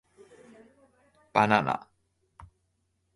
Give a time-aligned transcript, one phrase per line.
[1.33, 1.77] Banana